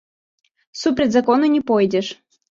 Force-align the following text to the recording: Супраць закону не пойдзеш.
Супраць 0.83 1.13
закону 1.17 1.51
не 1.59 1.61
пойдзеш. 1.69 2.13